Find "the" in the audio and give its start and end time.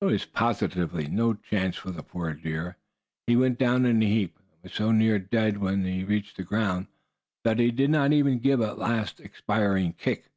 1.90-2.02, 6.38-6.44